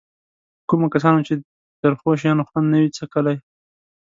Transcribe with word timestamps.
کومو 0.69 0.87
کسانو 0.93 1.19
چې 1.27 1.33
د 1.37 1.41
ترخو 1.81 2.09
شیانو 2.21 2.47
خوند 2.49 2.67
نه 2.73 2.77
وي 2.81 2.89
څکلی. 2.97 3.37